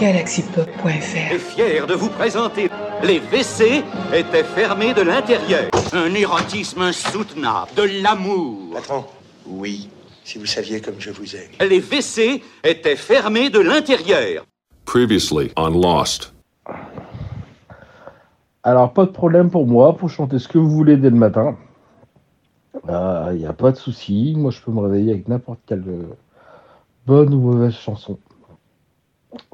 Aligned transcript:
galaxypop.fr 0.00 0.88
est 0.88 1.38
fier 1.38 1.86
de 1.86 1.94
vous 1.94 2.10
présenter 2.10 2.70
les 3.02 3.20
WC 3.20 3.84
étaient 4.14 4.44
fermés 4.44 4.94
de 4.94 5.02
l'intérieur. 5.02 5.70
Un 5.92 6.14
érotisme 6.14 6.82
insoutenable, 6.82 7.70
de 7.76 8.02
l'amour. 8.02 8.74
Patron 8.74 9.04
Oui, 9.46 9.90
si 10.24 10.38
vous 10.38 10.46
saviez 10.46 10.80
comme 10.80 10.98
je 10.98 11.10
vous 11.10 11.36
aime. 11.36 11.50
Les 11.68 11.80
WC 11.80 12.42
étaient 12.64 12.96
fermés 12.96 13.50
de 13.50 13.60
l'intérieur. 13.60 14.44
Previously 14.84 15.52
on 15.56 15.68
Lost. 15.68 16.32
Alors, 18.62 18.92
pas 18.92 19.04
de 19.04 19.10
problème 19.10 19.50
pour 19.50 19.66
moi 19.66 19.96
pour 19.96 20.08
chanter 20.08 20.38
ce 20.38 20.48
que 20.48 20.58
vous 20.58 20.70
voulez 20.70 20.96
dès 20.96 21.10
le 21.10 21.16
matin. 21.16 21.56
Il 22.88 23.38
n'y 23.38 23.46
a 23.46 23.52
pas 23.52 23.72
de 23.72 23.76
souci. 23.76 24.34
Moi, 24.36 24.50
je 24.50 24.60
peux 24.60 24.72
me 24.72 24.80
réveiller 24.80 25.12
avec 25.12 25.28
n'importe 25.28 25.60
quelle 25.66 25.84
euh, 25.86 26.16
bonne 27.06 27.32
ou 27.34 27.40
mauvaise 27.40 27.74
chanson. 27.74 28.18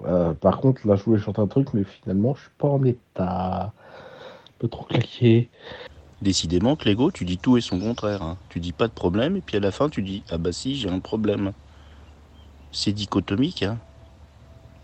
Euh, 0.04 0.32
par 0.34 0.58
contre, 0.60 0.86
là, 0.86 0.96
je 0.96 1.02
voulais 1.04 1.20
chanter 1.20 1.40
un 1.40 1.46
truc, 1.46 1.68
mais 1.74 1.84
finalement, 1.84 2.34
je 2.34 2.42
suis 2.42 2.50
pas 2.58 2.68
en 2.68 2.82
état. 2.84 3.72
Un 3.72 3.72
peu 4.58 4.68
trop 4.68 4.84
claqué. 4.84 5.50
Décidément, 6.20 6.76
Clégo, 6.76 7.10
tu 7.10 7.24
dis 7.24 7.38
tout 7.38 7.56
et 7.56 7.60
son 7.60 7.80
contraire. 7.80 8.22
hein. 8.22 8.38
Tu 8.48 8.60
dis 8.60 8.72
pas 8.72 8.86
de 8.86 8.92
problème, 8.92 9.36
et 9.36 9.40
puis 9.40 9.56
à 9.56 9.60
la 9.60 9.70
fin, 9.72 9.88
tu 9.88 10.02
dis 10.02 10.22
Ah 10.30 10.38
bah 10.38 10.52
si, 10.52 10.76
j'ai 10.76 10.88
un 10.88 11.00
problème. 11.00 11.52
C'est 12.70 12.92
dichotomique, 12.92 13.62
hein. 13.62 13.78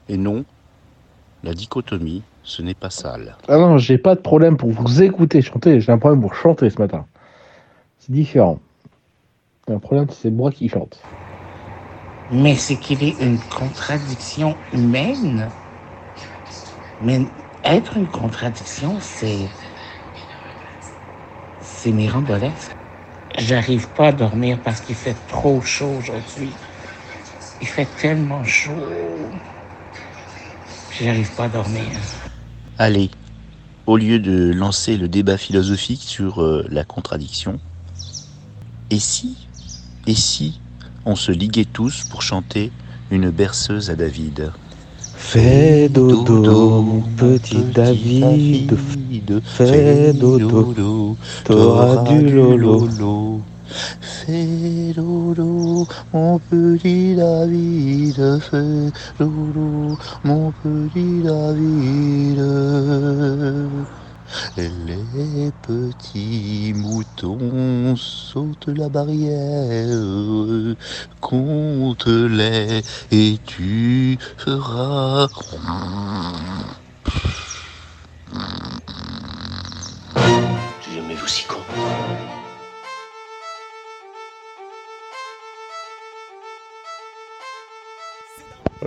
Et 0.09 0.17
non, 0.17 0.45
la 1.45 1.55
dichotomie, 1.55 2.23
ce 2.43 2.63
n'est 2.63 2.75
pas 2.75 2.91
sale. 2.91 3.37
Ah 3.47 3.59
non, 3.59 3.79
j'ai 3.79 3.99
pas 3.99 4.15
de 4.15 4.21
problème 4.21 4.57
pour 4.57 4.71
vous 4.71 5.03
écouter 5.03 5.43
chanter. 5.43 5.81
J'ai 5.81 5.93
un 5.93 5.99
problème 5.99 6.21
pour 6.21 6.35
chanter 6.35 6.71
ce 6.71 6.79
matin. 6.81 7.07
C'est 7.99 8.13
différent. 8.13 8.59
Un 9.69 9.79
problème, 9.79 10.09
c'est 10.11 10.31
moi 10.31 10.51
qui 10.51 10.69
chante. 10.69 10.99
Mais 12.31 12.57
c'est 12.57 12.77
qu'il 12.77 13.03
est 13.03 13.19
une 13.21 13.39
contradiction 13.39 14.57
humaine. 14.73 15.51
Mais 17.01 17.27
être 17.65 17.97
une 17.97 18.09
contradiction, 18.09 18.99
c'est. 19.01 19.49
C'est 21.61 21.93
mirambolesque. 21.93 22.77
J'arrive 23.39 23.89
pas 23.89 24.09
à 24.09 24.13
dormir 24.13 24.59
parce 24.63 24.81
qu'il 24.81 24.95
fait 24.95 25.17
trop 25.29 25.61
chaud 25.61 25.97
aujourd'hui. 25.99 26.55
Il 27.61 27.69
fait 27.69 27.87
tellement 27.87 28.45
chaud. 28.45 29.31
J'arrive 31.01 31.33
pas 31.35 31.45
à 31.45 31.49
dormir. 31.49 31.93
Allez, 32.79 33.11
au 33.87 33.97
lieu 33.97 34.19
de 34.19 34.53
lancer 34.53 34.97
le 34.97 35.09
débat 35.09 35.39
philosophique 35.39 36.03
sur 36.03 36.43
euh, 36.43 36.67
la 36.69 36.85
contradiction, 36.85 37.61
et 38.91 38.99
si, 38.99 39.49
et 40.07 40.15
si 40.15 40.61
on 41.09 41.17
se 41.17 41.33
liguait 41.33 41.65
tous 41.65 42.05
pour 42.11 42.21
chanter 42.21 42.71
une 43.11 43.31
berceuse 43.31 43.89
à 43.89 43.97
David 43.97 44.53
Fais 45.17 45.89
dodo, 45.89 46.83
mon 46.83 47.01
petit 47.17 47.63
David. 47.75 48.77
Fais 49.43 50.13
dodo, 50.13 51.17
t'auras 51.45 52.05
du 52.05 52.29
lolo. 52.31 53.41
Fais 54.01 54.93
dodo, 54.95 55.89
mon 56.13 56.39
petit 56.39 57.17
David. 57.17 58.39
Fais 58.41 58.93
dodo, 59.19 59.99
mon 60.25 60.53
petit 60.63 61.23
David. 61.25 62.41
Les 64.57 65.51
petits 65.63 66.75
moutons 66.77 67.97
sautent 67.97 68.69
la 68.69 68.89
barrière, 68.89 70.68
compte-les 71.21 72.83
et 73.11 73.39
tu 73.47 74.19
feras. 74.37 75.29
J'ai 80.81 80.97
jamais 80.97 81.15
vu 81.15 81.29
si 81.29 81.45
con. 81.45 81.57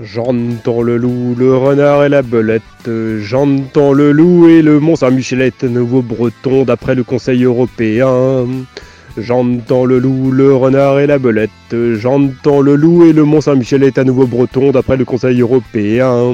J'entends 0.01 0.81
le 0.81 0.97
loup, 0.97 1.35
le 1.37 1.55
renard 1.57 2.05
et 2.05 2.09
la 2.09 2.21
belette. 2.21 2.61
J'entends 3.19 3.91
le 3.91 4.11
loup 4.11 4.47
et 4.47 4.61
le 4.61 4.79
Mont 4.79 4.95
Saint-Michel 4.95 5.51
nouveau 5.63 6.01
breton 6.01 6.63
d'après 6.63 6.95
le 6.95 7.03
Conseil 7.03 7.43
européen. 7.43 8.47
J'entends 9.17 9.83
le 9.83 9.99
loup, 9.99 10.31
le 10.31 10.55
renard 10.55 10.99
et 10.99 11.07
la 11.07 11.19
belette. 11.19 11.49
J'entends 11.71 12.61
le 12.61 12.75
loup 12.75 13.05
et 13.05 13.11
le 13.11 13.25
Mont 13.25 13.41
Saint-Michel 13.41 13.83
est 13.83 13.97
à 13.97 14.05
nouveau 14.05 14.25
breton 14.25 14.71
d'après 14.71 14.95
le 14.95 15.03
Conseil 15.03 15.41
européen. 15.41 16.33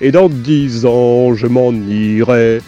Et 0.00 0.10
dans 0.10 0.28
dix 0.28 0.86
ans, 0.86 1.34
je 1.34 1.46
m'en 1.46 1.72
irai. 1.72 2.60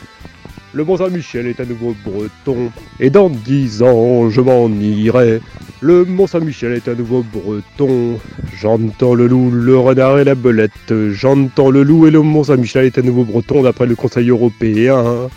Le 0.73 0.85
Mont 0.85 0.97
Saint-Michel 0.97 1.49
est 1.49 1.59
à 1.59 1.65
nouveau 1.65 1.97
breton. 2.05 2.71
Et 3.01 3.11
dans 3.11 3.29
dix 3.29 3.83
ans, 3.83 4.31
je 4.31 4.41
m'en 4.41 4.69
irai. 4.69 5.41
Le 5.81 6.05
Mont 6.05 6.29
Saint-Michel 6.29 6.75
est 6.75 6.87
à 6.87 6.95
nouveau 6.95 7.25
breton. 7.33 8.21
J'entends 8.61 9.15
le 9.15 9.27
loup, 9.27 9.51
le 9.51 9.77
renard 9.77 10.21
et 10.21 10.25
la 10.25 10.37
belette. 10.37 10.95
J'entends 11.11 11.71
le 11.71 11.83
loup 11.83 12.07
et 12.07 12.13
le 12.13 12.23
Mont 12.23 12.45
Saint-Michel 12.45 12.85
est 12.85 12.99
à 12.99 13.03
nouveau 13.03 13.25
breton 13.25 13.63
d'après 13.63 13.87
le 13.87 13.97
Conseil 13.97 14.29
européen. 14.29 15.29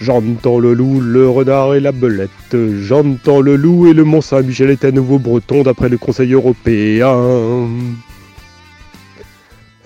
J'entends 0.00 0.58
le 0.58 0.74
loup, 0.74 1.00
le 1.00 1.28
renard 1.28 1.74
et 1.74 1.80
la 1.80 1.92
belette. 1.92 2.30
J'entends 2.52 3.40
le 3.40 3.56
loup 3.56 3.86
et 3.86 3.92
le 3.92 4.04
Mont 4.04 4.20
Saint-Michel 4.20 4.70
est 4.70 4.84
à 4.84 4.90
nouveau 4.90 5.18
breton 5.18 5.62
d'après 5.62 5.88
le 5.88 5.98
Conseil 5.98 6.32
européen. 6.32 7.68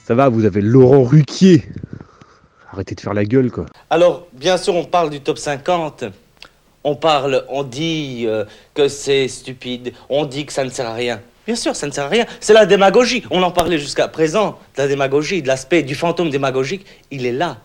Ça 0.05 0.15
va, 0.15 0.29
vous 0.31 0.47
avez 0.47 0.63
Laurent 0.63 1.05
Ruquier. 1.05 1.65
Arrêtez 2.73 2.95
de 2.95 3.01
faire 3.01 3.15
la 3.15 3.25
gueule, 3.25 3.51
quoi. 3.51 3.67
Alors, 3.91 4.27
bien 4.33 4.57
sûr, 4.57 4.75
on 4.75 4.85
parle 4.85 5.11
du 5.11 5.21
top 5.21 5.39
50. 5.39 6.05
On 6.85 6.97
parle, 6.97 7.45
on 7.51 7.63
dit 7.63 8.25
euh, 8.27 8.45
que 8.73 8.89
c'est 8.89 9.29
stupide, 9.29 9.93
on 10.09 10.25
dit 10.25 10.47
que 10.47 10.53
ça 10.53 10.65
ne 10.65 10.71
sert 10.71 10.87
à 10.87 10.95
rien. 10.95 11.21
Bien 11.47 11.57
sûr, 11.57 11.77
ça 11.77 11.87
ne 11.87 11.93
sert 11.93 12.05
à 12.05 12.09
rien. 12.09 12.25
C'est 12.41 12.53
la 12.53 12.67
démagogie. 12.67 13.25
On 13.31 13.43
en 13.43 13.51
parlait 13.51 13.79
jusqu'à 13.79 14.09
présent, 14.09 14.59
la 14.77 14.89
démagogie, 14.89 15.43
de 15.43 15.49
l'aspect 15.49 15.83
du 15.83 15.95
fantôme 15.95 16.31
démagogique. 16.31 16.87
Il 17.11 17.27
est 17.27 17.33
là. 17.33 17.59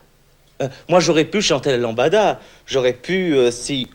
Euh, 0.64 0.68
moi, 0.90 1.00
j'aurais 1.00 1.26
pu 1.26 1.42
chanter 1.42 1.72
la 1.72 1.78
lambada. 1.78 2.40
J'aurais 2.66 2.94
pu, 2.94 3.36
euh, 3.36 3.52
si, 3.52 3.88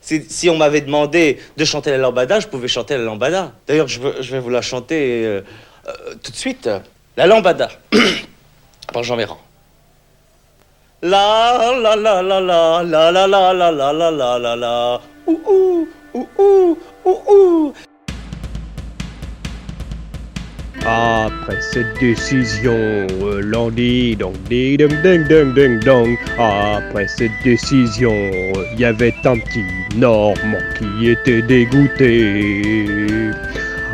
si, 0.00 0.50
on 0.50 0.56
m'avait 0.56 0.80
demandé 0.80 1.38
de 1.56 1.64
chanter 1.64 1.90
la 1.90 1.98
lambada, 1.98 2.40
je 2.40 2.48
pouvais 2.48 2.68
chanter 2.68 2.96
la 2.96 3.04
lambada. 3.04 3.52
D'ailleurs, 3.66 3.88
je, 3.88 4.00
vais 4.00 4.40
vous 4.40 4.50
la 4.50 4.62
chanter 4.62 5.24
euh, 5.24 5.42
euh, 5.86 6.14
tout 6.22 6.32
de 6.32 6.36
suite. 6.36 6.68
La 7.16 7.26
lambada, 7.26 7.68
par 8.92 9.02
Jean 9.02 9.16
Méran. 9.16 9.38
La 11.02 11.72
la 11.80 11.96
la 11.96 12.22
la 12.22 12.40
la 12.40 12.82
la 12.82 13.10
la 13.10 13.26
la 13.26 13.52
la 13.72 13.92
la 13.92 14.38
la 14.38 14.56
la 14.56 15.00
ouh 15.26 15.40
ouh 15.46 15.88
ouh 16.14 16.78
ouh 17.04 17.74
Après 20.86 21.60
cette 21.60 21.98
décision, 22.00 22.72
euh, 22.72 23.42
l'on 23.42 23.70
dit 23.70 24.16
donc 24.16 24.34
ding 24.48 24.78
ding 24.78 25.26
ding 25.28 25.54
ding 25.54 25.78
dong. 25.80 26.16
Après 26.38 27.06
cette 27.06 27.30
décision, 27.44 28.14
il 28.72 28.80
y 28.80 28.84
avait 28.84 29.14
un 29.24 29.36
petit 29.36 29.64
Normand 29.96 30.58
qui 30.78 31.10
était 31.10 31.42
dégoûté. 31.42 32.62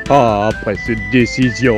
Après 0.09 0.77
cette 0.87 1.11
décision, 1.11 1.77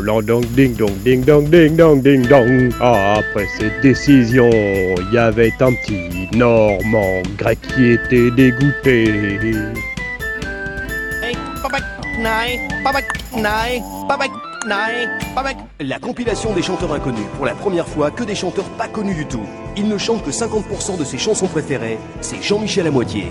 l'on 0.00 0.20
donc 0.20 0.44
ding 0.52 0.74
dong 0.74 0.96
ding 1.04 1.24
dong 1.24 1.48
ding 1.48 1.76
dong 1.76 2.02
ding 2.02 2.26
dong. 2.26 2.70
Après 2.80 3.46
cette 3.56 3.80
décision, 3.80 4.50
il 4.50 5.08
y 5.12 5.18
avait 5.18 5.52
un 5.60 5.72
petit 5.72 6.36
Normand 6.36 7.22
grec 7.38 7.58
qui 7.76 7.90
était 7.92 8.32
dégoûté. 8.32 9.14
La 15.80 15.98
compilation 16.00 16.52
des 16.52 16.62
chanteurs 16.62 16.92
inconnus. 16.92 17.26
Pour 17.36 17.46
la 17.46 17.54
première 17.54 17.86
fois, 17.86 18.10
que 18.10 18.24
des 18.24 18.34
chanteurs 18.34 18.68
pas 18.70 18.88
connus 18.88 19.14
du 19.14 19.26
tout. 19.26 19.46
Il 19.76 19.88
ne 19.88 19.96
chante 19.98 20.24
que 20.24 20.30
50% 20.30 20.98
de 20.98 21.04
ses 21.04 21.16
chansons 21.16 21.46
préférées. 21.46 21.98
C'est 22.20 22.42
Jean-Michel 22.42 22.88
à 22.88 22.90
moitié. 22.90 23.26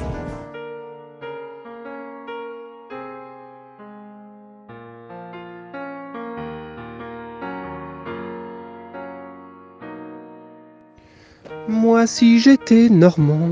Moi, 11.67 12.07
si 12.07 12.39
j'étais 12.39 12.87
normand, 12.89 13.49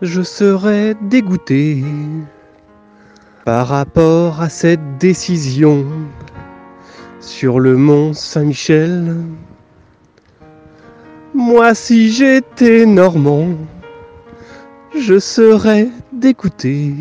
je 0.00 0.22
serais 0.22 0.94
dégoûté 1.02 1.82
par 3.48 3.68
rapport 3.68 4.42
à 4.42 4.50
cette 4.50 4.98
décision 4.98 5.86
sur 7.18 7.60
le 7.60 7.78
mont 7.78 8.12
Saint-Michel, 8.12 9.16
moi 11.32 11.74
si 11.74 12.12
j'étais 12.12 12.84
normand, 12.84 13.48
je 14.94 15.18
serais 15.18 15.88
d'écouter. 16.12 16.92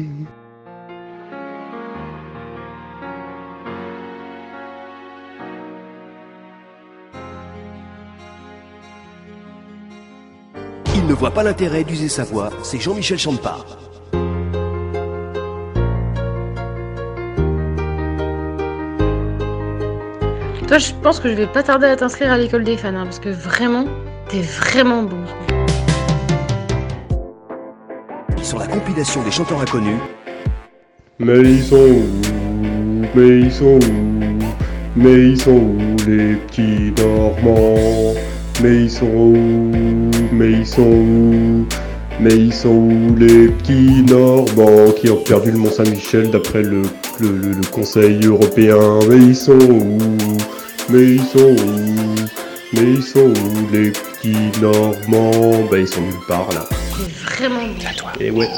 Il 10.96 11.06
ne 11.08 11.14
voit 11.14 11.32
pas 11.32 11.44
l'intérêt 11.44 11.84
d'user 11.84 12.08
sa 12.08 12.24
voix, 12.24 12.52
c'est 12.64 12.80
Jean-Michel 12.80 13.20
Champard. 13.20 13.87
Toi, 20.68 20.80
je 20.80 20.92
pense 21.02 21.20
que 21.22 21.30
je 21.30 21.34
vais 21.34 21.48
pas 21.48 21.64
tarder 21.64 21.88
à 21.88 21.96
t'inscrire 21.96 22.32
à 22.32 22.38
l'école 22.38 22.64
des 22.66 22.76
fans, 22.76 22.90
hein, 22.90 23.06
parce 23.06 23.20
que 23.20 23.30
vraiment, 23.30 23.86
t'es 24.28 24.42
vraiment 24.42 25.04
bon. 25.04 25.18
Sur 28.42 28.60
la 28.60 28.68
compilation 28.68 29.24
des 29.24 29.32
chanteurs 29.32 29.62
inconnus, 29.62 29.98
Mais 31.20 31.40
ils 31.42 31.64
sont 31.64 31.78
où? 31.78 32.04
Mais 33.16 33.40
ils 33.40 33.52
sont 33.52 33.80
où? 33.80 34.40
Mais 34.96 35.30
ils 35.30 35.40
sont 35.40 35.52
où 35.52 35.96
les 36.08 36.36
petits 36.36 36.94
Normands? 37.02 38.14
Mais 38.62 38.84
ils 38.84 38.92
sont 38.92 39.06
où? 39.06 39.72
Mais 40.34 40.52
ils 40.52 40.66
sont 40.66 40.82
où? 40.82 41.66
Mais 42.20 42.34
ils 42.34 42.54
sont 42.54 42.70
où 42.70 43.16
les 43.18 43.48
petits 43.50 44.04
Normands 44.04 44.92
qui 45.00 45.10
ont 45.10 45.18
perdu 45.24 45.52
le 45.52 45.60
Mont 45.60 45.72
Saint-Michel 45.72 46.30
d'après 46.32 46.64
le, 46.64 46.82
le, 47.20 47.30
le- 47.30 47.52
le 47.54 47.72
Conseil 47.72 48.20
européen? 48.26 49.00
Mais 49.10 49.18
ils 49.18 49.36
sont 49.36 49.58
où? 49.60 49.98
Mais 50.90 51.04
ils 51.16 51.26
sont 51.26 51.40
où? 51.40 52.16
Mais 52.74 52.82
ils 52.82 53.04
sont 53.04 53.20
où 53.20 53.68
les 53.72 53.92
petits 53.92 54.60
Normands? 54.62 55.64
Bah 55.70 55.78
ils 55.80 55.88
sont 55.88 56.02
nulle 56.02 56.20
part 56.28 56.50
là. 56.52 56.66
T'es 56.70 57.12
vraiment 57.36 57.68
bon. 57.68 58.20
Et 58.20 58.32
ouais. 58.32 58.50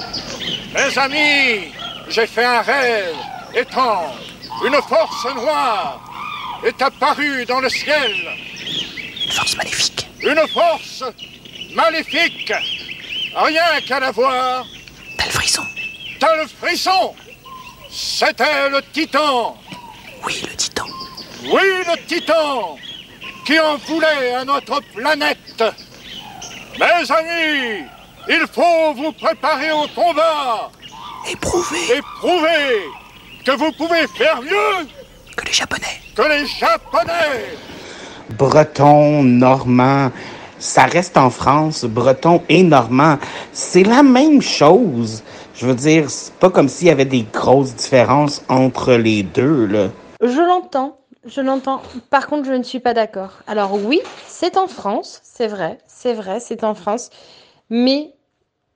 Mes 0.74 0.98
amis, 0.98 1.72
j'ai 2.10 2.28
fait 2.28 2.46
un 2.46 2.62
rêve 2.62 3.16
étrange. 3.56 4.14
Une 4.66 4.76
force 4.76 5.26
noire 5.36 6.02
est 6.66 6.82
apparue 6.82 7.46
dans 7.46 7.60
le 7.62 7.70
ciel. 7.70 8.12
Une 9.26 9.32
force 9.32 9.58
maléfique. 9.58 10.08
Une 10.22 10.48
force 10.54 11.04
maléfique. 11.74 12.54
Rien 13.36 13.82
qu'à 13.88 14.00
la 14.00 14.12
voir, 14.12 14.66
T'as 15.18 15.26
le 15.26 15.32
frisson. 15.32 15.64
t'as 16.20 16.36
le 16.36 16.48
frisson. 16.48 17.14
C'était 17.92 18.70
le 18.70 18.82
titan. 18.94 19.58
Oui, 20.26 20.44
le 20.50 20.56
titan. 20.56 20.86
Oui, 21.44 21.62
le 21.88 22.06
titan 22.06 22.76
qui 23.46 23.58
en 23.60 23.78
voulait 23.88 24.34
à 24.36 24.44
notre 24.44 24.82
planète. 24.94 25.64
Mes 26.78 27.12
amis, 27.12 27.86
il 28.28 28.46
faut 28.54 28.94
vous 28.96 29.12
préparer 29.14 29.72
au 29.72 29.88
combat 29.96 30.70
Éprouvé 31.32 31.78
et 31.96 32.02
prouver 32.20 32.90
que 33.46 33.52
vous 33.52 33.72
pouvez 33.72 34.06
faire 34.08 34.42
mieux 34.42 34.88
que 35.36 35.46
les 35.46 35.54
Japonais. 35.54 36.02
que 36.16 36.22
les 36.24 36.46
Japonais. 36.46 37.58
breton, 38.38 39.24
normand, 39.24 40.12
ça 40.60 40.84
reste 40.84 41.18
en 41.18 41.30
France, 41.30 41.86
breton 41.86 42.44
et 42.50 42.64
normand. 42.64 43.18
C'est 43.54 43.84
la 43.84 44.04
même 44.04 44.42
chose. 44.42 45.24
Je 45.56 45.66
veux 45.66 45.76
dire, 45.76 46.10
c'est 46.10 46.34
pas 46.36 46.50
comme 46.50 46.70
s'il 46.70 46.88
y 46.88 46.92
avait 46.92 47.06
des 47.06 47.26
grosses 47.32 47.74
différences 47.76 48.44
entre 48.50 48.94
les 48.94 49.24
deux, 49.24 49.66
là. 49.66 49.88
Je 50.22 50.40
l'entends, 50.40 50.98
je 51.26 51.42
l'entends. 51.42 51.82
Par 52.10 52.28
contre, 52.28 52.46
je 52.46 52.54
ne 52.54 52.64
suis 52.64 52.80
pas 52.80 52.94
d'accord. 52.94 53.40
Alors 53.48 53.74
oui, 53.74 54.02
c'est 54.28 54.58
en 54.58 54.68
France, 54.68 55.20
c'est 55.24 55.48
vrai, 55.48 55.78
c'est 55.88 56.14
vrai, 56.14 56.40
c'est 56.40 56.64
en 56.64 56.76
France. 56.76 57.10
Mais 57.70 58.14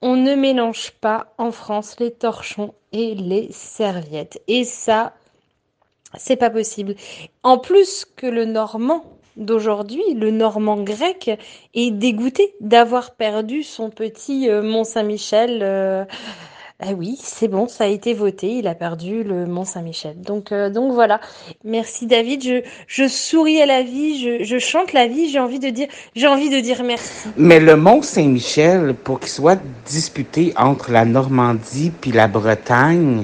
on 0.01 0.15
ne 0.15 0.35
mélange 0.35 0.91
pas 0.91 1.33
en 1.37 1.51
France 1.51 1.95
les 1.99 2.11
torchons 2.11 2.73
et 2.91 3.15
les 3.15 3.51
serviettes. 3.51 4.41
Et 4.47 4.65
ça, 4.65 5.13
c'est 6.17 6.35
pas 6.35 6.49
possible. 6.49 6.95
En 7.43 7.57
plus 7.57 8.05
que 8.15 8.27
le 8.27 8.45
normand 8.45 9.05
d'aujourd'hui, 9.37 10.03
le 10.13 10.29
normand 10.29 10.77
grec, 10.83 11.39
est 11.73 11.91
dégoûté 11.91 12.53
d'avoir 12.59 13.15
perdu 13.15 13.63
son 13.63 13.89
petit 13.89 14.49
euh, 14.49 14.61
Mont-Saint-Michel. 14.61 15.59
euh, 15.63 16.05
ah 16.85 16.91
oui, 16.97 17.17
c'est 17.21 17.47
bon, 17.47 17.69
ça 17.69 17.85
a 17.85 17.87
été 17.87 18.13
voté, 18.13 18.57
il 18.57 18.67
a 18.67 18.75
perdu 18.75 19.23
le 19.23 19.45
Mont-Saint-Michel. 19.45 20.19
Donc, 20.19 20.51
euh, 20.51 20.69
donc 20.69 20.91
voilà. 20.91 21.21
Merci 21.63 22.07
David, 22.07 22.43
je, 22.43 22.61
je 22.87 23.07
souris 23.07 23.61
à 23.61 23.65
la 23.65 23.83
vie, 23.83 24.21
je, 24.21 24.43
je 24.43 24.59
chante 24.59 24.91
la 24.91 25.07
vie, 25.07 25.29
j'ai 25.29 25.39
envie 25.39 25.59
de 25.59 25.69
dire, 25.69 25.87
j'ai 26.13 26.27
envie 26.27 26.49
de 26.49 26.59
dire 26.59 26.83
merci. 26.83 27.29
Mais 27.37 27.61
le 27.61 27.77
Mont 27.77 28.01
Saint-Michel, 28.01 28.95
pour 28.95 29.21
qu'il 29.21 29.29
soit 29.29 29.59
disputé 29.85 30.53
entre 30.57 30.91
la 30.91 31.05
Normandie 31.05 31.91
puis 32.01 32.11
la 32.11 32.27
Bretagne, 32.27 33.23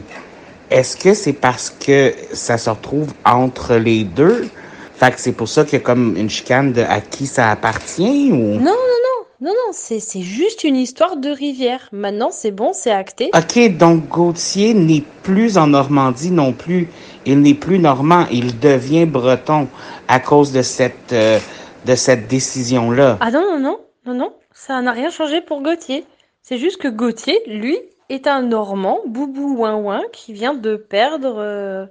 est-ce 0.70 0.96
que 0.96 1.14
c'est 1.14 1.34
parce 1.34 1.70
que 1.70 2.14
ça 2.32 2.58
se 2.58 2.70
retrouve 2.70 3.14
entre 3.26 3.76
les 3.76 4.06
deux? 4.06 4.48
Fait 4.96 5.12
que 5.12 5.20
c'est 5.20 5.32
pour 5.34 5.50
ça 5.50 5.64
qu'il 5.64 5.74
y 5.74 5.82
a 5.82 5.84
comme 5.84 6.16
une 6.16 6.30
chicane 6.30 6.72
de 6.72 6.82
à 6.82 7.02
qui 7.02 7.26
ça 7.26 7.52
appartient 7.52 8.32
ou? 8.32 8.36
Non, 8.36 8.60
non, 8.60 9.00
non, 9.06 9.09
non, 9.42 9.52
non, 9.52 9.72
c'est, 9.72 10.02
c'est 10.02 10.22
juste 10.22 10.66
une 10.66 10.76
histoire 10.76 11.16
de 11.16 11.30
rivière. 11.30 11.88
Maintenant, 11.94 12.30
c'est 12.30 12.52
bon, 12.52 12.74
c'est 12.74 12.92
acté. 12.92 13.32
Ok, 13.34 13.78
donc 13.78 14.08
Gauthier 14.10 14.74
n'est 14.74 15.04
plus 15.24 15.58
en 15.58 15.68
Normandie 15.68 16.32
non 16.32 16.52
plus. 16.52 16.90
Il 17.26 17.40
n'est 17.42 17.54
plus 17.54 17.80
normand, 17.80 18.26
il 18.32 18.60
devient 18.60 19.06
breton 19.06 19.68
à 20.08 20.20
cause 20.20 20.52
de 20.52 20.62
cette, 20.62 21.14
euh, 21.14 21.40
de 21.86 21.96
cette 21.96 22.28
décision-là. 22.28 23.18
Ah 23.22 23.32
non, 23.32 23.42
non, 23.42 23.60
non, 23.60 23.80
non, 24.06 24.14
non, 24.14 24.34
ça 24.54 24.82
n'a 24.82 24.92
rien 24.92 25.10
changé 25.10 25.40
pour 25.40 25.62
Gauthier. 25.62 26.06
C'est 26.42 26.58
juste 26.58 26.78
que 26.78 26.88
Gauthier, 26.88 27.40
lui, 27.48 27.78
est 28.10 28.28
un 28.28 28.42
Normand, 28.42 29.00
boubou 29.06 29.56
ouin 29.56 29.76
ouin, 29.76 30.02
qui 30.12 30.34
vient 30.34 30.54
de 30.54 30.76
perdre 30.76 31.36
euh, 31.38 31.86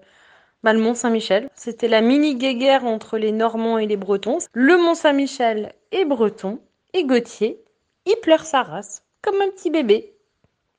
bah, 0.62 0.72
le 0.72 0.80
Mont-Saint-Michel. 0.80 1.48
C'était 1.54 1.88
la 1.88 2.00
mini-guéguerre 2.00 2.84
entre 2.84 3.16
les 3.16 3.32
Normands 3.32 3.78
et 3.78 3.86
les 3.86 3.96
Bretons. 3.96 4.38
Le 4.52 4.76
Mont-Saint-Michel 4.76 5.72
est 5.92 6.04
breton, 6.04 6.58
et 6.94 7.05
Gauthier, 7.05 7.58
il 8.06 8.17
pleure 8.23 8.44
sa 8.44 8.62
race, 8.62 9.02
comme 9.23 9.37
un 9.37 9.50
petit 9.50 9.70
bébé. 9.70 10.14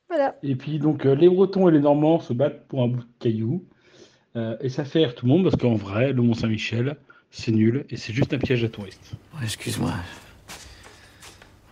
Voilà. 0.08 0.36
Et 0.42 0.56
puis 0.56 0.78
donc 0.78 1.06
euh, 1.06 1.14
les 1.14 1.28
Bretons 1.28 1.68
et 1.68 1.72
les 1.72 1.80
Normands 1.80 2.20
se 2.20 2.32
battent 2.32 2.66
pour 2.66 2.82
un 2.82 2.88
bout 2.88 3.00
de 3.00 3.08
caillou. 3.20 3.64
Euh, 4.36 4.56
et 4.60 4.68
ça 4.68 4.84
fait 4.84 5.00
rire 5.00 5.14
tout 5.14 5.26
le 5.26 5.32
monde 5.32 5.44
parce 5.44 5.56
qu'en 5.56 5.74
vrai, 5.74 6.12
le 6.12 6.22
Mont 6.22 6.34
Saint-Michel, 6.34 6.96
c'est 7.30 7.52
nul 7.52 7.86
et 7.90 7.96
c'est 7.96 8.12
juste 8.12 8.32
un 8.32 8.38
piège 8.38 8.64
à 8.64 8.68
touristes. 8.68 9.12
Ouais, 9.34 9.44
Excuse-moi. 9.44 9.92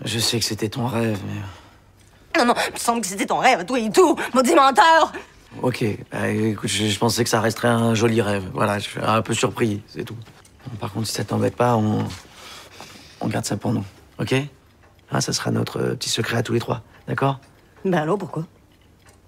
Je 0.05 0.19
sais 0.21 0.39
que 0.39 0.45
c'était 0.45 0.69
ton 0.69 0.87
rêve, 0.87 1.19
mais... 1.27 2.39
Non, 2.41 2.47
non, 2.47 2.55
il 2.69 2.73
me 2.73 2.79
semble 2.79 3.01
que 3.01 3.09
c'était 3.09 3.27
ton 3.27 3.39
rêve, 3.39 3.65
toi 3.65 3.81
et 3.81 3.91
tout, 3.91 4.17
maudit 4.33 4.55
menteur! 4.55 5.13
Ok, 5.61 5.85
bah, 6.13 6.29
écoute, 6.29 6.69
je, 6.69 6.87
je 6.87 6.99
pensais 6.99 7.25
que 7.25 7.31
ça 7.31 7.41
resterait 7.41 7.69
un 7.69 7.95
joli 7.95 8.23
rêve. 8.23 8.45
Voilà, 8.53 8.79
je 8.79 8.85
suis 8.89 9.01
un 9.03 9.23
peu 9.23 9.35
surpris, 9.35 9.83
c'est 9.89 10.05
tout. 10.05 10.17
Par 10.79 10.93
contre, 10.93 11.09
si 11.09 11.15
ça 11.15 11.25
t'embête 11.25 11.57
pas, 11.57 11.77
on... 11.77 12.05
On 13.21 13.27
garde 13.27 13.45
ça 13.45 13.57
pour 13.57 13.73
nous, 13.73 13.85
ok 14.21 14.35
Hein, 15.11 15.21
Ça 15.23 15.33
sera 15.33 15.51
notre 15.51 15.81
euh, 15.81 15.95
petit 15.95 16.11
secret 16.11 16.37
à 16.37 16.43
tous 16.43 16.53
les 16.53 16.61
trois, 16.61 16.83
d'accord? 17.07 17.41
Ben 17.85 17.95
alors, 17.95 18.19
pourquoi? 18.19 18.45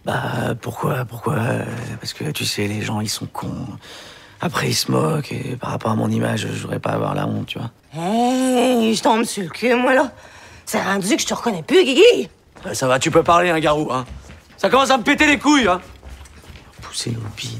Bah, 0.04 0.54
pourquoi 0.60 1.04
Pourquoi? 1.06 1.36
Parce 2.00 2.12
que, 2.12 2.30
tu 2.30 2.44
sais, 2.44 2.66
les 2.66 2.82
gens, 2.82 3.00
ils 3.00 3.08
sont 3.08 3.26
cons. 3.26 3.66
Après, 4.42 4.68
ils 4.68 4.74
se 4.74 4.90
moquent, 4.90 5.32
et 5.32 5.56
par 5.56 5.70
rapport 5.70 5.90
à 5.90 5.94
mon 5.94 6.10
image, 6.10 6.46
je 6.52 6.60
voudrais 6.62 6.80
pas 6.80 6.90
avoir 6.90 7.14
la 7.14 7.26
honte, 7.26 7.46
tu 7.46 7.58
vois. 7.58 7.70
Hey, 7.94 8.94
je 8.94 9.02
tombe 9.02 9.24
sur 9.24 9.42
le 9.44 9.48
cul, 9.50 9.74
moi, 9.74 9.94
là. 9.94 10.12
C'est 10.66 10.82
rendu 10.82 11.16
que 11.16 11.22
je 11.22 11.26
te 11.26 11.34
reconnais 11.34 11.62
plus, 11.62 11.82
Guigui! 11.84 12.28
Ouais, 12.64 12.74
ça 12.74 12.86
va, 12.86 12.98
tu 12.98 13.10
peux 13.10 13.22
parler, 13.22 13.50
hein, 13.50 13.58
Garou, 13.60 13.90
hein 13.90 14.04
Ça 14.58 14.68
commence 14.68 14.90
à 14.90 14.98
me 14.98 15.02
péter 15.02 15.26
les 15.26 15.38
couilles, 15.38 15.66
hein 15.68 15.80
Pousser 16.82 17.10
nos 17.12 17.20
bines, 17.36 17.58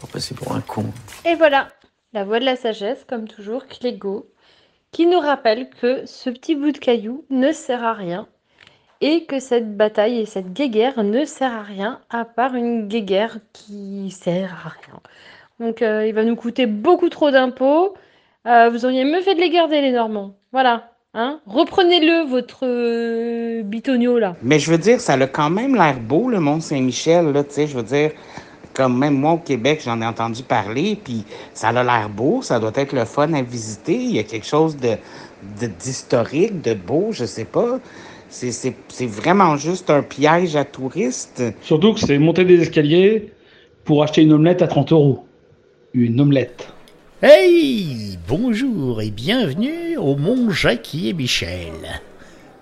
pour 0.00 0.08
passer 0.10 0.34
pour 0.34 0.52
un 0.54 0.60
con. 0.60 0.92
Et 1.24 1.34
voilà, 1.34 1.68
la 2.12 2.24
voix 2.24 2.40
de 2.40 2.44
la 2.44 2.56
sagesse, 2.56 3.04
comme 3.08 3.26
toujours, 3.26 3.66
Clégo, 3.66 4.26
qui 4.94 5.06
nous 5.06 5.18
rappelle 5.18 5.68
que 5.70 6.06
ce 6.06 6.30
petit 6.30 6.54
bout 6.54 6.70
de 6.70 6.78
caillou 6.78 7.24
ne 7.28 7.50
sert 7.50 7.82
à 7.82 7.94
rien 7.94 8.28
et 9.00 9.24
que 9.24 9.40
cette 9.40 9.76
bataille 9.76 10.20
et 10.20 10.24
cette 10.24 10.52
guéguerre 10.52 11.02
ne 11.02 11.24
sert 11.24 11.52
à 11.52 11.62
rien 11.62 12.00
à 12.10 12.24
part 12.24 12.54
une 12.54 12.86
guéguerre 12.86 13.38
qui 13.52 14.12
sert 14.12 14.52
à 14.52 14.68
rien. 14.68 15.00
Donc 15.58 15.82
euh, 15.82 16.06
il 16.06 16.14
va 16.14 16.22
nous 16.22 16.36
coûter 16.36 16.66
beaucoup 16.66 17.08
trop 17.08 17.32
d'impôts. 17.32 17.94
Euh, 18.46 18.70
vous 18.70 18.84
auriez 18.84 19.04
mieux 19.04 19.20
fait 19.20 19.34
de 19.34 19.40
les 19.40 19.50
garder, 19.50 19.80
les 19.80 19.90
Normands. 19.90 20.36
Voilà. 20.52 20.92
Hein 21.12 21.40
Reprenez-le, 21.46 22.28
votre 22.28 22.60
euh, 22.62 23.62
bitonio, 23.64 24.20
là. 24.20 24.36
Mais 24.42 24.60
je 24.60 24.70
veux 24.70 24.78
dire, 24.78 25.00
ça 25.00 25.14
a 25.14 25.26
quand 25.26 25.50
même 25.50 25.74
l'air 25.74 25.98
beau, 25.98 26.28
le 26.28 26.38
Mont 26.38 26.60
Saint-Michel, 26.60 27.32
là, 27.32 27.42
tu 27.42 27.50
sais, 27.50 27.66
je 27.66 27.76
veux 27.76 27.82
dire, 27.82 28.12
comme 28.74 28.98
même 28.98 29.14
moi 29.14 29.32
au 29.32 29.38
Québec, 29.38 29.80
j'en 29.84 30.00
ai 30.02 30.06
entendu 30.06 30.42
parler, 30.42 30.98
puis 31.02 31.24
ça 31.54 31.68
a 31.68 31.82
l'air 31.84 32.08
beau, 32.10 32.42
ça 32.42 32.58
doit 32.60 32.72
être 32.74 32.92
le 32.92 33.04
fun 33.04 33.32
à 33.32 33.40
visiter, 33.42 33.94
il 33.94 34.10
y 34.12 34.18
a 34.18 34.24
quelque 34.24 34.46
chose 34.46 34.76
de 34.76 34.96
de- 35.60 35.66
d'historique, 35.66 36.62
de, 36.62 36.72
beau, 36.72 37.08
je 37.12 37.26
sais 37.26 37.44
pas. 37.44 37.78
C'est- 38.30 38.50
C'est 38.50 38.74
c'est 38.88 39.06
vraiment 39.06 39.56
juste 39.56 39.90
un 39.90 40.02
piège 40.02 40.56
à 40.56 40.64
touristes. 40.64 41.42
Surtout 41.60 41.92
que 41.94 42.00
c'est 42.00 42.18
monter 42.18 42.44
des 42.46 42.60
escaliers 42.62 43.30
pour 43.84 44.02
acheter 44.02 44.22
une 44.22 44.32
omelette 44.32 44.62
à 44.62 44.66
30 44.66 44.90
euros. 44.92 45.26
Une 45.92 46.18
omelette. 46.20 46.68
Hey, 47.22 48.18
bonjour 48.26 49.02
et 49.02 49.10
bienvenue 49.10 49.96
au 49.98 50.16
Mont 50.16 50.48
Jackie 50.50 51.10
et 51.10 51.12
Michel. 51.12 51.72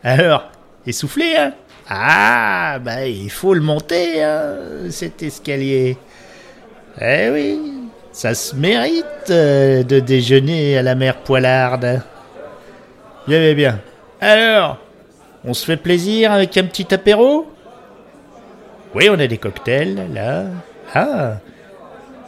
Alors, 0.02 0.50
essoufflé, 0.86 1.36
hein? 1.38 1.54
Ah, 1.88 2.78
bah 2.80 3.06
il 3.06 3.30
faut 3.30 3.54
le 3.54 3.60
monter, 3.60 4.22
hein, 4.22 4.56
cet 4.90 5.22
escalier. 5.22 5.96
Eh 7.00 7.30
oui, 7.30 7.58
ça 8.12 8.34
se 8.34 8.54
mérite 8.54 9.04
euh, 9.30 9.82
de 9.82 10.00
déjeuner 10.00 10.78
à 10.78 10.82
la 10.82 10.94
mer 10.94 11.16
Poilarde. 11.18 12.02
Bien, 13.26 13.40
bien, 13.40 13.54
bien. 13.54 13.80
Alors, 14.20 14.78
On 15.44 15.54
se 15.54 15.64
fait 15.64 15.76
plaisir 15.76 16.30
avec 16.30 16.56
un 16.56 16.64
petit 16.64 16.94
apéro? 16.94 17.50
Oui, 18.94 19.08
on 19.10 19.18
a 19.18 19.26
des 19.26 19.38
cocktails, 19.38 20.12
là. 20.12 20.44
Ah 20.94 21.38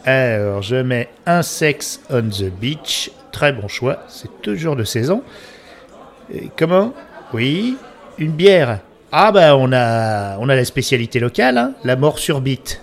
Alors, 0.04 0.62
je 0.62 0.76
mets 0.76 1.08
un 1.24 1.42
sex 1.42 2.00
on 2.10 2.22
the 2.22 2.50
beach. 2.50 3.10
Très 3.30 3.52
bon 3.52 3.68
choix, 3.68 4.00
c'est 4.08 4.42
toujours 4.42 4.74
de 4.74 4.82
saison. 4.84 5.22
Comment? 6.56 6.92
Oui, 7.32 7.76
une 8.18 8.32
bière. 8.32 8.80
Ah 9.16 9.30
bah 9.30 9.56
on 9.56 9.70
a 9.72 10.36
on 10.40 10.48
a 10.48 10.56
la 10.56 10.64
spécialité 10.64 11.20
locale, 11.20 11.56
hein, 11.56 11.74
la 11.84 11.94
mort 11.94 12.18
sur 12.18 12.40
bite. 12.40 12.80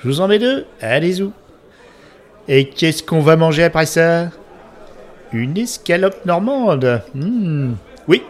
Je 0.00 0.08
vous 0.08 0.20
en 0.20 0.26
mets 0.26 0.40
deux 0.40 0.66
Allez-y. 0.80 1.30
Et 2.48 2.68
qu'est-ce 2.68 3.04
qu'on 3.04 3.20
va 3.20 3.36
manger 3.36 3.62
après 3.62 3.86
ça? 3.86 4.30
Une 5.32 5.56
escalope 5.56 6.26
normande. 6.26 7.00
Hmm. 7.14 7.74
Oui, 8.08 8.24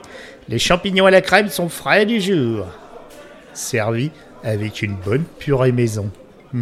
les 0.51 0.59
champignons 0.59 1.07
à 1.07 1.11
la 1.11 1.23
crème 1.23 1.49
sont 1.49 1.71
frais 1.71 2.05
du 2.05 2.21
jour. 2.21 2.67
Servi 3.55 4.11
avec 4.45 4.83
une 4.83 4.97
bonne 4.97 5.25
purée 5.39 5.73
maison. 5.73 6.11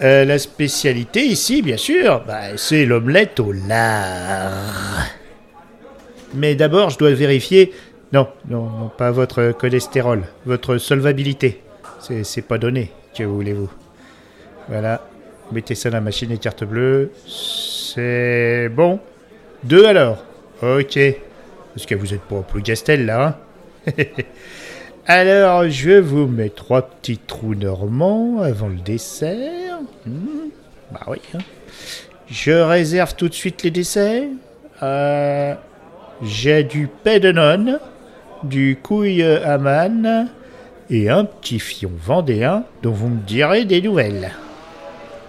Euh, 0.00 0.24
la 0.24 0.38
spécialité 0.38 1.26
ici, 1.26 1.60
bien 1.60 1.76
sûr, 1.76 2.22
bah, 2.24 2.56
c'est 2.56 2.84
l'omelette 2.84 3.40
au 3.40 3.50
lard. 3.50 5.08
Mais 6.34 6.54
d'abord, 6.54 6.90
je 6.90 6.98
dois 6.98 7.10
vérifier. 7.10 7.72
Non, 8.12 8.28
non, 8.48 8.64
non, 8.70 8.88
pas 8.96 9.10
votre 9.10 9.52
cholestérol, 9.52 10.22
votre 10.46 10.78
solvabilité. 10.78 11.62
C'est, 12.00 12.42
pas 12.42 12.58
donné, 12.58 12.90
que 13.14 13.24
voulez-vous. 13.24 13.70
Voilà, 14.68 15.02
mettez 15.52 15.74
ça 15.74 15.90
dans 15.90 15.96
la 15.96 16.00
machine 16.00 16.30
et 16.32 16.38
carte 16.38 16.64
bleue. 16.64 17.10
C'est 17.26 18.68
bon. 18.70 19.00
Deux 19.64 19.84
alors. 19.84 20.24
Ok. 20.62 20.98
Parce 21.74 21.86
que 21.86 21.94
vous 21.94 22.14
êtes 22.14 22.22
pas 22.22 22.40
plus 22.42 22.62
Gastel 22.62 23.04
là. 23.06 23.38
hein 23.86 23.92
alors, 25.06 25.68
je 25.68 25.98
vous 25.98 26.26
mets 26.26 26.50
trois 26.50 26.82
petits 26.82 27.18
trous 27.18 27.54
normands 27.54 28.40
avant 28.42 28.68
le 28.68 28.76
dessert. 28.76 29.80
Hmm, 30.06 30.48
Bah 30.92 31.00
oui. 31.08 31.18
hein. 31.34 31.38
Je 32.30 32.52
réserve 32.52 33.14
tout 33.16 33.28
de 33.28 33.34
suite 33.34 33.62
les 33.62 33.70
desserts. 33.70 34.24
Euh, 34.82 35.54
J'ai 36.22 36.62
du 36.64 36.88
pédenon, 36.88 37.78
du 38.44 38.78
couille 38.82 39.22
à 39.22 39.58
manne 39.58 40.28
et 40.90 41.08
un 41.08 41.24
petit 41.24 41.58
fion 41.58 41.90
vendéen 41.94 42.64
dont 42.82 42.92
vous 42.92 43.08
me 43.08 43.20
direz 43.20 43.64
des 43.64 43.82
nouvelles. 43.82 44.30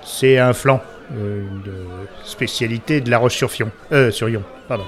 C'est 0.03 0.37
un 0.37 0.53
flan 0.53 0.81
euh, 1.15 1.43
de 1.65 1.85
spécialité 2.23 3.01
de 3.01 3.09
la 3.09 3.17
Roche-sur-Fion. 3.17 3.71
Euh, 3.91 4.11
sur 4.11 4.29
Yon, 4.29 4.43
pardon. 4.67 4.85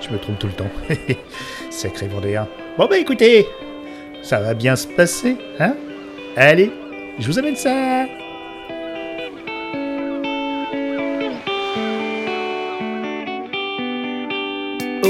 Je 0.00 0.10
me 0.10 0.18
trompe 0.18 0.38
tout 0.38 0.46
le 0.46 0.52
temps. 0.52 0.70
Sacré 1.70 2.06
vendéen. 2.08 2.46
Bon 2.78 2.86
bah 2.86 2.98
écoutez, 2.98 3.46
ça 4.22 4.40
va 4.40 4.54
bien 4.54 4.76
se 4.76 4.86
passer, 4.86 5.36
hein? 5.58 5.74
Allez, 6.36 6.70
je 7.18 7.26
vous 7.26 7.38
amène 7.38 7.56
ça 7.56 8.06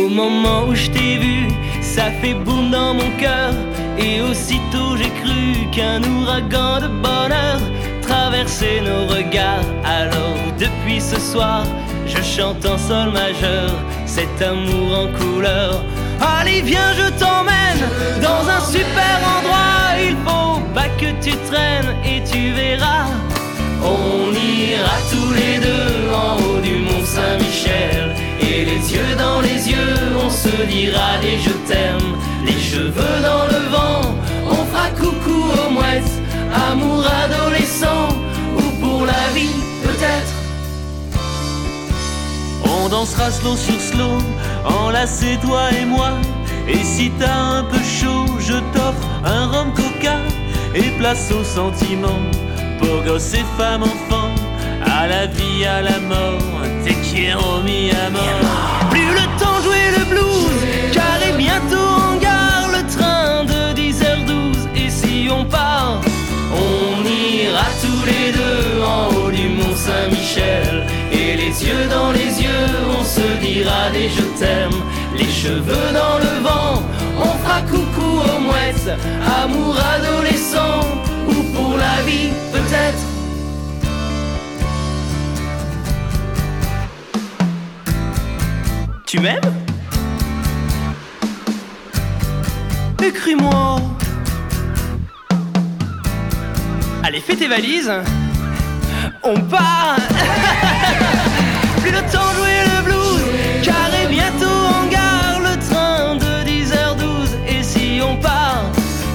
Au 0.04 0.08
moment 0.08 0.64
où 0.68 0.74
je 0.74 0.90
t'ai 0.90 1.16
vu, 1.16 1.48
ça 1.80 2.10
fait 2.20 2.34
boum 2.34 2.70
dans 2.70 2.92
mon 2.92 3.10
cœur. 3.18 3.54
Et 3.98 4.20
aussitôt 4.20 4.98
j'ai 4.98 5.08
cru 5.22 5.66
qu'un 5.72 6.02
ouragan 6.02 6.80
de 6.82 6.88
bonheur 6.88 7.58
traversait 8.02 8.82
nos 8.82 9.06
regards. 9.06 9.64
Alors 9.82 10.36
depuis 10.58 11.00
ce 11.00 11.18
soir, 11.18 11.64
je 12.06 12.20
chante 12.22 12.66
en 12.66 12.76
sol 12.76 13.12
majeur 13.12 13.70
cet 14.04 14.42
amour 14.42 14.88
en 15.02 15.08
couleur. 15.18 15.82
Allez, 16.20 16.60
viens, 16.60 16.92
je 16.92 17.08
t'emmène 17.18 17.82
dans 18.20 18.44
un 18.56 18.60
super 18.60 19.16
endroit. 19.36 19.84
Il 20.06 20.16
faut 20.26 20.60
pas 20.74 20.90
que 21.00 21.10
tu 21.24 21.34
traînes 21.48 21.94
et 22.04 22.22
tu 22.30 22.52
verras. 22.52 23.06
On 23.82 24.30
ira 24.32 24.96
tous 25.10 25.32
les 25.32 25.58
deux 25.66 26.12
en 26.12 26.36
haut 26.42 26.60
du 26.60 26.76
mont 26.76 27.04
Saint-Michel. 27.04 28.14
Et 28.40 28.64
les 28.64 28.94
yeux 28.94 29.14
dans 29.18 29.40
les 29.40 29.70
yeux, 29.70 29.93
dira 30.66 31.18
des 31.20 31.38
je 31.38 31.50
t'aime. 31.66 32.16
Les 32.44 32.60
cheveux 32.60 33.18
dans 33.22 33.46
le 33.46 33.60
vent, 33.74 34.14
on 34.46 34.64
fera 34.70 34.88
coucou 34.90 35.40
aux 35.60 35.70
mouettes. 35.70 36.14
Amour 36.70 37.04
adolescent, 37.24 38.08
ou 38.56 38.62
pour 38.80 39.06
la 39.06 39.32
vie 39.34 39.56
peut-être. 39.82 40.34
On 42.64 42.88
dansera 42.88 43.30
slow 43.30 43.56
sur 43.56 43.80
slow, 43.80 44.18
enlacés 44.64 45.38
toi 45.42 45.62
et 45.80 45.84
moi. 45.84 46.12
Et 46.68 46.82
si 46.82 47.10
t'as 47.18 47.58
un 47.58 47.64
peu 47.64 47.78
chaud, 47.78 48.26
je 48.38 48.54
t'offre 48.72 49.06
un 49.24 49.46
rhum 49.48 49.72
coca 49.74 50.18
et 50.74 50.90
place 50.98 51.30
au 51.32 51.44
sentiment. 51.44 52.20
Pour 52.78 53.02
gosses 53.04 53.34
et 53.34 53.44
femmes, 53.58 53.82
enfants, 53.82 54.34
à 54.84 55.06
la 55.06 55.26
vie, 55.26 55.64
à 55.64 55.82
la 55.82 55.98
mort, 56.00 56.40
te 56.84 56.92
quiero 57.08 57.62
mi 57.62 57.90
amor. 58.06 58.83
Bientôt 61.36 61.76
en 61.76 62.16
gare 62.16 62.68
le 62.72 62.82
train 62.94 63.44
de 63.44 63.74
10h12. 63.74 64.68
Et 64.76 64.90
si 64.90 65.28
on 65.30 65.44
part, 65.44 66.00
on 66.52 67.04
ira 67.04 67.66
tous 67.80 68.04
les 68.06 68.32
deux 68.32 68.82
en 68.82 69.14
haut 69.14 69.30
du 69.30 69.48
mont 69.48 69.74
Saint-Michel. 69.74 70.86
Et 71.12 71.36
les 71.36 71.64
yeux 71.66 71.86
dans 71.90 72.12
les 72.12 72.42
yeux, 72.42 72.70
on 72.98 73.04
se 73.04 73.26
dira 73.40 73.90
des 73.92 74.08
je 74.08 74.22
t'aime. 74.38 74.80
Les 75.16 75.30
cheveux 75.30 75.92
dans 75.92 76.18
le 76.18 76.42
vent, 76.42 76.82
on 77.18 77.38
fera 77.42 77.60
coucou 77.62 78.20
aux 78.28 78.40
mouettes. 78.40 78.90
Amour 79.42 79.76
adolescent, 79.96 80.80
ou 81.28 81.42
pour 81.54 81.76
la 81.76 82.02
vie 82.02 82.30
peut-être. 82.52 83.04
Tu 89.06 89.20
m'aimes? 89.20 89.63
Écris-moi. 93.06 93.76
Allez, 97.02 97.20
fais 97.20 97.36
tes 97.36 97.48
valises. 97.48 97.92
On 99.22 99.38
part. 99.40 99.96
Plus 101.82 101.90
le 101.90 101.98
temps 102.10 102.32
jouer 102.36 102.60
le 102.64 102.82
blues, 102.84 103.24
car 103.62 103.90
est 104.02 104.08
bientôt 104.08 104.46
en 104.46 104.86
gare 104.86 105.38
le 105.40 105.54
train 105.68 106.14
de 106.16 106.48
10h12. 106.48 107.36
Et 107.46 107.62
si 107.62 108.00
on 108.02 108.16
part, 108.16 108.64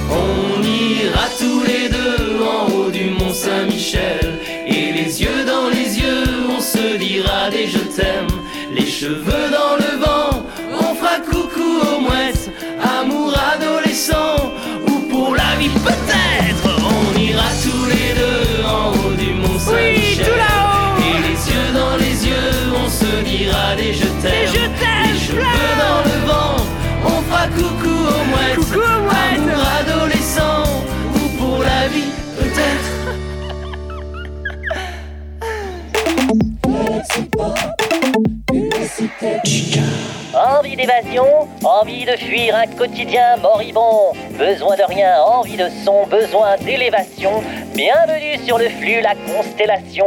on 0.08 0.62
ira 0.62 1.26
tous 1.36 1.64
les 1.64 1.88
deux 1.88 2.44
en 2.44 2.72
haut 2.72 2.90
du 2.90 3.10
mont 3.10 3.32
Saint-Michel. 3.32 4.38
Et 4.68 4.92
les 4.92 5.20
yeux 5.20 5.44
dans 5.44 5.68
les 5.68 5.98
yeux, 5.98 6.26
on 6.48 6.60
se 6.60 6.96
dira 6.96 7.50
des 7.50 7.66
je 7.66 7.78
t'aime. 7.78 8.28
Les 8.72 8.86
cheveux 8.86 9.50
dans 9.50 9.69
Envie 40.34 40.76
d'évasion, 40.76 41.26
envie 41.64 42.04
de 42.04 42.12
fuir 42.12 42.54
un 42.54 42.66
quotidien 42.66 43.36
moribond, 43.36 44.12
besoin 44.38 44.76
de 44.76 44.82
rien, 44.82 45.20
envie 45.22 45.56
de 45.56 45.68
son, 45.84 46.06
besoin 46.06 46.56
d'élévation. 46.58 47.42
Bienvenue 47.74 48.38
sur 48.44 48.58
le 48.58 48.68
flux 48.68 49.00
La 49.00 49.14
Constellation. 49.14 50.06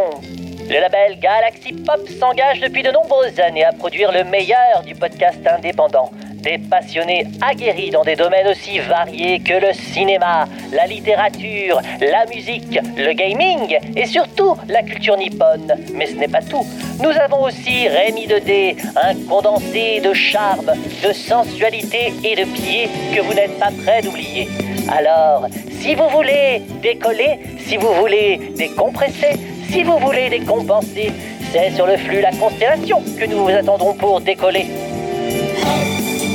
Le 0.70 0.80
label 0.80 1.20
Galaxy 1.20 1.74
Pop 1.74 2.00
s'engage 2.20 2.62
depuis 2.62 2.84
de 2.84 2.92
nombreuses 2.92 3.40
années 3.40 3.66
à 3.66 3.74
produire 3.74 4.12
le 4.12 4.24
meilleur 4.24 4.82
du 4.86 4.96
podcast 4.96 5.40
indépendant. 5.46 6.10
Des 6.44 6.58
passionnés 6.58 7.26
aguerris 7.42 7.90
dans 7.90 8.04
des 8.04 8.18
domaines 8.18 8.48
aussi 8.48 8.78
variés 8.80 9.40
que 9.40 9.54
le 9.54 9.72
cinéma, 9.72 10.46
la 10.74 10.86
littérature, 10.88 11.82
la 12.02 12.26
musique, 12.26 12.80
le 12.98 13.14
gaming 13.14 13.78
et 13.96 14.06
surtout 14.06 14.56
la 14.68 14.84
culture 14.84 15.16
nippone. 15.16 15.74
Mais 15.94 16.06
ce 16.06 16.16
n'est 16.16 16.28
pas 16.28 16.42
tout. 16.42 16.66
Nous 17.02 17.12
avons 17.12 17.44
aussi 17.44 17.88
Rémi 17.88 18.28
Dedé, 18.28 18.76
un 19.02 19.16
condensé 19.30 20.02
de 20.02 20.14
charme, 20.14 20.74
de 21.08 21.14
sensualité 21.14 22.14
et 22.26 22.36
de 22.36 22.44
pied 22.44 22.90
que 23.16 23.22
vous 23.22 23.34
n'êtes 23.34 23.58
pas 23.58 23.72
prêt 23.86 24.02
d'oublier. 24.02 24.50
Alors, 24.92 25.48
si 25.80 25.96
vous 25.96 26.10
voulez 26.10 26.62
décoller, 26.82 27.40
si 27.60 27.78
vous 27.78 27.94
voulez 27.94 28.52
décompresser, 28.58 29.40
si 29.70 29.84
vous 29.84 29.98
voulez 29.98 30.30
décompenser, 30.30 31.10
c'est 31.54 31.72
sur 31.72 31.88
le 31.88 31.96
flux 31.96 32.20
La 32.20 32.32
Constellation 32.32 33.02
que 33.18 33.26
nous 33.26 33.46
vous 33.46 33.50
attendrons 33.50 33.94
pour 33.94 34.20
décoller. 34.20 34.66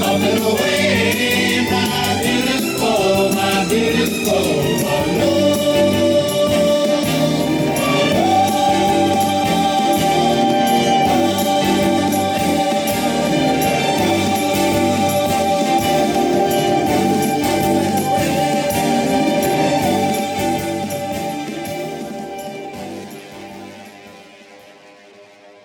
Open 0.08 0.42
my 1.70 2.20
beautiful, 2.22 3.32
my 3.34 3.66
beautiful. 3.68 4.67